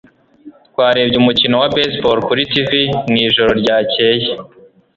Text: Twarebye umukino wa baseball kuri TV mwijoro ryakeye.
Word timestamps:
Twarebye 0.67 1.17
umukino 1.21 1.55
wa 1.61 1.67
baseball 1.75 2.17
kuri 2.27 2.41
TV 2.51 2.71
mwijoro 3.09 3.51
ryakeye. 3.61 4.29